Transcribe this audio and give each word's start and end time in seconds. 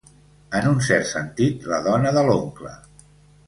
En 0.59 0.69
un 0.69 0.79
cert 0.87 1.05
sentit, 1.11 1.69
la 1.75 1.81
dona 1.91 2.17
de 2.19 2.27
l'oncle. 2.33 2.77